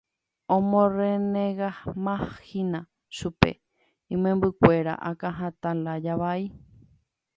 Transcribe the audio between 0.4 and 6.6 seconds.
omorrenegámahina chupe imembykuéra akãhatã lája vai.